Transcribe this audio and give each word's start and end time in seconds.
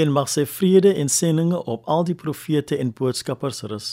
en 0.00 0.12
mag 0.16 0.28
sy 0.32 0.46
vrede 0.48 0.94
en 0.94 1.08
seëninge 1.12 1.60
op 1.74 1.84
al 1.86 2.04
die 2.08 2.16
profete 2.16 2.78
en 2.78 2.94
boodskappers 2.96 3.62
rus. 3.70 3.90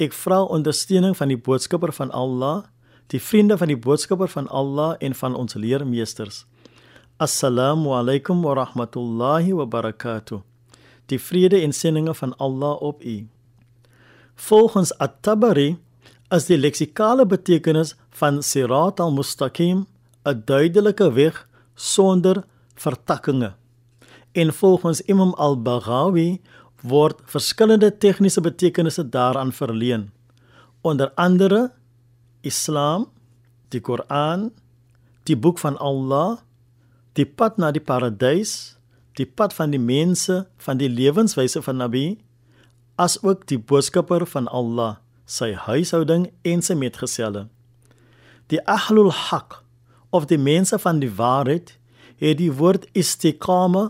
Ek 0.00 0.16
vra 0.16 0.42
ondersteuning 0.42 1.16
van 1.16 1.32
die 1.32 1.40
boodskapper 1.40 1.92
van 1.92 2.10
Allah, 2.10 2.64
die 3.12 3.20
vriende 3.20 3.56
van 3.60 3.70
die 3.72 3.78
boodskapper 3.78 4.28
van 4.32 4.48
Allah 4.48 4.96
en 5.00 5.14
van 5.14 5.36
ons 5.36 5.54
leermeesters. 5.54 6.44
Assalamu 7.16 7.94
alaykum 7.96 8.42
wa 8.44 8.58
rahmatullahi 8.58 9.56
wa 9.56 9.64
barakatuh 9.64 10.42
die 11.10 11.18
vrede 11.22 11.60
en 11.62 11.74
seëninge 11.74 12.14
van 12.18 12.34
Allah 12.42 12.82
op 12.82 13.04
u. 13.04 13.26
Volgens 14.34 14.92
At-Tabari 14.98 15.76
is 16.34 16.48
die 16.50 16.58
leksikale 16.58 17.26
betekenis 17.26 17.94
van 18.18 18.42
Sirat 18.42 19.00
al-Mustaqim 19.00 19.86
'n 20.24 20.42
duidelike 20.44 21.12
weg 21.12 21.46
sonder 21.74 22.44
vertakkings. 22.74 23.54
En 24.36 24.52
volgens 24.52 25.00
Imam 25.08 25.32
al-Baghawi 25.40 26.40
word 26.84 27.24
verskillende 27.24 27.88
tegniese 27.96 28.42
betekenisse 28.44 29.08
daaraan 29.08 29.52
verleen. 29.52 30.10
Onder 30.84 31.10
andere 31.16 31.72
Islam, 32.44 33.08
die 33.72 33.80
Koran, 33.80 34.50
die 35.24 35.36
boek 35.36 35.58
van 35.58 35.78
Allah, 35.80 36.36
die 37.16 37.26
pad 37.26 37.56
na 37.56 37.72
die 37.72 37.80
paradys 37.82 38.76
die 39.16 39.24
pad 39.26 39.54
van 39.56 39.72
die 39.72 39.80
mense 39.80 40.42
van 40.60 40.80
die 40.80 40.90
lewenswyse 40.92 41.62
van 41.64 41.80
Nabi 41.80 42.06
as 43.00 43.16
ook 43.24 43.46
die 43.48 43.58
boodskapper 43.58 44.26
van 44.28 44.48
Allah 44.52 44.98
sy 45.38 45.54
huishouding 45.66 46.28
en 46.44 46.64
sy 46.64 46.76
metgeselle 46.76 47.46
die 48.52 48.60
ahlul 48.72 49.08
haq 49.22 49.62
of 50.16 50.28
die 50.32 50.40
mense 50.40 50.78
van 50.84 51.00
die 51.00 51.12
waarheid 51.20 51.72
het 52.20 52.40
die 52.42 52.52
woord 52.60 52.84
istiqama 52.92 53.88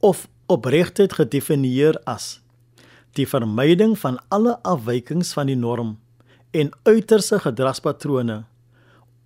of 0.00 0.28
opregtheid 0.46 1.12
gedefinieer 1.12 1.98
as 2.04 2.38
die 3.18 3.26
vermyding 3.26 3.96
van 3.98 4.18
alle 4.28 4.58
afwykings 4.62 5.32
van 5.34 5.50
die 5.50 5.58
norm 5.58 5.96
en 6.50 6.70
uiterse 6.82 7.38
gedragspatrone 7.42 8.44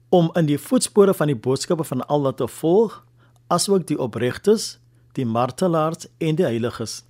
om 0.08 0.30
in 0.36 0.46
die 0.48 0.58
voetspore 0.58 1.14
van 1.14 1.32
die 1.32 1.38
boodskappe 1.38 1.84
van 1.84 2.04
Allah 2.06 2.34
te 2.36 2.48
volg 2.48 3.00
asook 3.52 3.86
die 3.88 3.98
opregtes 3.98 4.76
die 5.12 5.26
martelaars 5.28 6.06
en 6.18 6.36
die 6.36 6.46
heiliges. 6.46 7.02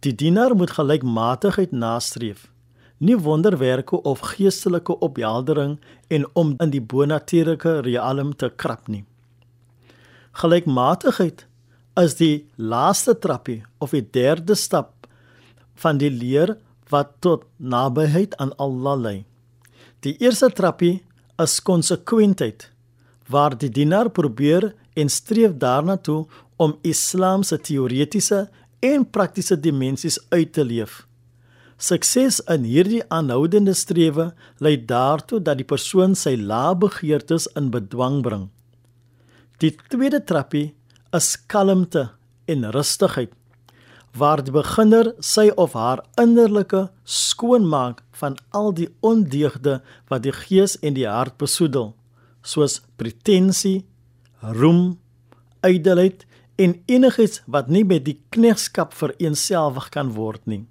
Die 0.00 0.14
dienaar 0.14 0.54
moet 0.56 0.72
gelykmatigheid 0.76 1.72
nastreef, 1.72 2.48
nie 2.98 3.16
wonderwerke 3.16 4.02
of 4.02 4.20
geestelike 4.34 4.98
opheldering 5.00 5.78
en 6.08 6.26
om 6.32 6.54
in 6.60 6.72
die 6.72 6.82
bonatuurlike 6.82 7.80
realm 7.86 8.34
te 8.36 8.50
krap 8.56 8.88
nie. 8.88 9.04
Gelykmatigheid 10.40 11.46
is 11.98 12.16
die 12.18 12.46
laaste 12.56 13.16
trappie 13.18 13.62
of 13.78 13.90
die 13.96 14.04
derde 14.04 14.54
stap 14.54 15.08
van 15.82 15.98
die 15.98 16.10
leer 16.10 16.56
wat 16.90 17.16
tot 17.24 17.46
nabyheid 17.56 18.36
aan 18.38 18.52
Allah 18.58 18.96
lei. 18.98 19.18
Die 20.04 20.16
eerste 20.22 20.50
trappie 20.50 21.02
is 21.40 21.60
konsekwentheid 21.62 22.70
waar 23.30 23.54
die 23.54 23.70
dienaar 23.70 24.10
probeer 24.10 24.72
en 24.98 25.08
streef 25.08 25.54
daarna 25.62 25.96
toe 25.96 26.26
om 26.56 26.78
Islam 26.82 27.42
se 27.42 27.58
teoretiese 27.58 28.48
en 28.80 29.04
praktiese 29.10 29.56
dimensies 29.60 30.18
uit 30.30 30.52
te 30.52 30.64
leef. 30.64 31.06
Sukses 31.80 32.40
in 32.52 32.66
hierdie 32.68 33.02
aanhoudende 33.08 33.74
strewe 33.74 34.30
lei 34.60 34.74
daartoe 34.76 35.40
dat 35.40 35.60
die 35.60 35.68
persoon 35.68 36.16
sy 36.18 36.34
lae 36.36 36.74
begeertes 36.76 37.46
in 37.56 37.70
bedwang 37.72 38.20
bring. 38.24 38.48
Die 39.60 39.72
tweede 39.88 40.20
trappie 40.24 40.74
is 41.16 41.34
kalmte 41.50 42.10
en 42.46 42.70
rustigheid 42.70 43.32
waar 44.16 44.42
die 44.42 44.52
beginner 44.54 45.12
sy 45.22 45.50
of 45.54 45.76
haar 45.78 46.02
innerlike 46.18 46.88
skoonmaak 47.04 48.02
van 48.18 48.36
al 48.50 48.72
die 48.74 48.88
ondeugde 49.06 49.78
wat 50.10 50.24
die 50.26 50.34
gees 50.34 50.76
en 50.82 50.96
die 50.98 51.06
hart 51.06 51.36
besoedel 51.38 51.92
soos 52.42 52.80
pretensie, 52.98 53.84
roem, 54.40 54.98
ydelheid 55.66 56.24
en 56.60 56.74
enigiets 56.88 57.42
wat 57.46 57.68
nie 57.68 57.84
met 57.84 58.04
die 58.06 58.18
knegskap 58.34 58.94
vereenselwig 58.96 59.90
kan 59.92 60.14
word 60.16 60.46
nie. 60.48 60.64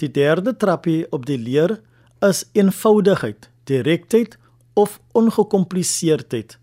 Die 0.00 0.10
derde 0.12 0.52
trappie 0.56 1.06
op 1.10 1.24
die 1.26 1.38
leer 1.40 1.78
is 2.24 2.44
eenvoudigheid, 2.56 3.48
direktheid 3.68 4.36
of 4.76 5.00
ongekompliseerdheid. 5.16 6.58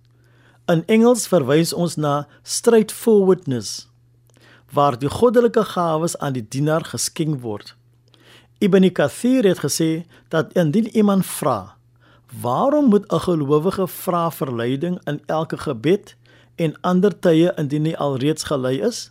In 0.71 0.83
Engels 0.87 1.27
verwys 1.27 1.73
ons 1.73 1.95
na 1.95 2.27
straightforwardness 2.43 3.89
waar 4.73 4.97
die 4.97 5.09
goddelike 5.09 5.63
gawes 5.63 6.17
aan 6.17 6.33
die 6.33 6.47
dienaar 6.49 6.85
geskenk 6.89 7.41
word. 7.41 7.75
Ibn 8.57 8.89
Kathir 8.91 9.45
het 9.45 9.59
gesê 9.61 10.05
dat 10.33 10.53
indien 10.57 10.87
iemand 10.97 11.25
vra, 11.25 11.75
waarom 12.41 12.89
moet 12.89 13.05
'n 13.11 13.19
gelowige 13.19 13.87
vra 13.87 14.31
verleiding 14.31 14.99
in 15.05 15.21
elke 15.25 15.57
gebed? 15.57 16.15
en 16.55 16.75
ander 16.81 17.13
tye 17.19 17.51
indien 17.57 17.87
hy 17.89 17.95
alreeds 17.97 18.47
gelei 18.49 18.77
is? 18.85 19.07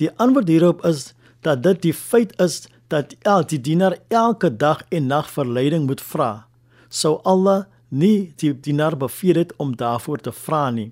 Die 0.00 0.10
antwoord 0.22 0.50
hierop 0.50 0.84
is 0.88 1.12
dat 1.46 1.62
dit 1.62 1.82
die 1.82 1.94
feit 1.94 2.32
is 2.40 2.64
dat 2.92 3.14
el 3.28 3.44
die 3.48 3.60
dienaar 3.60 3.98
elke 4.08 4.50
dag 4.50 4.82
en 4.90 5.08
nag 5.12 5.30
verleiding 5.30 5.86
moet 5.88 6.02
vra. 6.02 6.46
Sou 6.88 7.18
Allah 7.24 7.64
nie 7.94 8.32
die 8.42 8.52
dienaar 8.52 8.96
beveel 8.98 9.38
het 9.44 9.54
om 9.62 9.76
daarvoor 9.78 10.18
te 10.18 10.32
vra 10.32 10.70
nie. 10.70 10.90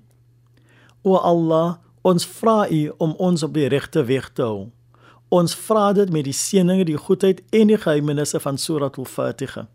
O 1.03 1.17
Allah, 1.19 1.77
ons 2.01 2.25
vra 2.25 2.63
U 2.71 2.81
om 2.97 3.15
ons 3.19 3.43
op 3.43 3.53
die 3.53 3.67
regte 3.67 4.05
weg 4.07 4.29
te 4.33 4.47
hou. 4.47 4.69
Ons 5.33 5.55
vra 5.57 5.91
dit 5.97 6.11
met 6.13 6.27
die 6.27 6.35
seëninge, 6.35 6.85
die 6.87 6.97
goedheid 6.97 7.41
en 7.51 7.71
die 7.71 7.77
geheimenisse 7.77 8.39
van 8.39 8.57
Surah 8.57 8.91
Al-Fatiha. 8.97 9.65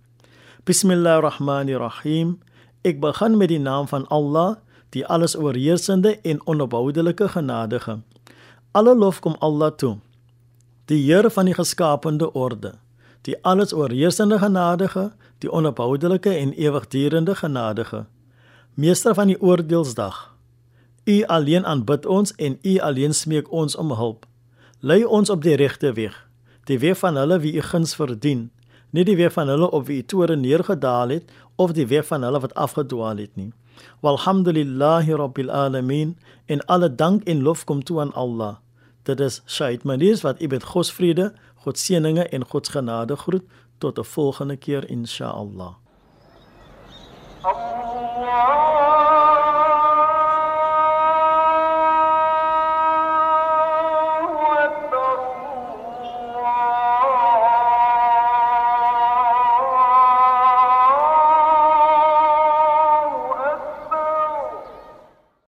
Bismillahirrahmanirrahim. 0.64 2.38
Ek 2.86 3.00
begin 3.02 3.36
met 3.36 3.50
die 3.52 3.60
naam 3.60 3.88
van 3.90 4.06
Allah 4.14 4.56
die 4.94 5.04
alles 5.06 5.36
oorheersende 5.36 6.16
en 6.22 6.40
onopoudelike 6.46 7.28
genadige. 7.28 7.98
Alle 8.72 8.94
lof 8.96 9.20
kom 9.20 9.36
Allah 9.40 9.72
toe. 9.76 9.98
Die 10.88 11.02
Here 11.04 11.30
van 11.30 11.44
die 11.44 11.54
geskaapte 11.54 12.32
orde, 12.32 12.78
die 13.22 13.36
alles 13.42 13.72
oorheersende 13.72 14.38
genadige, 14.38 15.12
die 15.38 15.50
onopoudelike 15.52 16.30
en 16.30 16.52
ewigdurende 16.52 17.34
genadige. 17.34 18.06
Meester 18.74 19.14
van 19.14 19.26
die 19.26 19.40
oordeelsdag. 19.40 20.36
U 21.04 21.24
alleen 21.24 21.66
aanbid 21.66 22.06
ons 22.06 22.34
en 22.34 22.58
u 22.62 22.78
alleen 22.78 23.14
smeek 23.14 23.52
ons 23.52 23.76
om 23.76 23.92
hulp. 23.92 24.26
Lei 24.80 25.04
ons 25.04 25.30
op 25.30 25.42
die 25.42 25.56
regte 25.56 25.92
weg, 25.92 26.14
die 26.64 26.78
weg 26.78 26.98
van 26.98 27.16
hulle 27.16 27.40
wie 27.42 27.56
u 27.56 27.62
guns 27.62 27.94
verdien, 27.98 28.50
nie 28.90 29.04
die 29.04 29.16
weg 29.16 29.32
van 29.32 29.48
hulle 29.48 29.70
op 29.70 29.86
wie 29.86 29.98
u 29.98 30.04
toore 30.04 30.36
neergedaal 30.36 31.08
het 31.08 31.32
of 31.56 31.72
die 31.72 31.86
weg 31.86 32.06
van 32.06 32.22
hulle 32.22 32.40
wat 32.40 32.54
afgedwaal 32.54 33.16
het 33.16 33.34
nie. 33.36 33.50
Walhamdulillahi 34.00 35.12
rabbil 35.18 35.50
alamin 35.50 36.16
en 36.46 36.64
alle 36.66 36.94
dank 36.94 37.24
en 37.24 37.42
lof 37.42 37.64
kom 37.64 37.82
toe 37.82 38.00
aan 38.00 38.14
Allah. 38.14 38.56
Dit 39.08 39.20
is 39.20 39.42
Shaid 39.46 39.84
Manies 39.84 40.20
wat 40.20 40.42
u 40.42 40.46
met 40.46 40.64
God 40.64 40.86
se 40.86 40.92
vrede, 40.92 41.32
God 41.54 41.78
se 41.78 41.84
seëninge 41.84 42.28
en 42.28 42.44
God 42.44 42.66
se 42.66 42.72
genade 42.72 43.16
groet 43.16 43.44
tot 43.78 43.98
'n 43.98 44.04
volgende 44.04 44.56
keer 44.56 44.88
insha 44.88 45.28
Allah. 45.28 45.72
Allah 47.42 48.77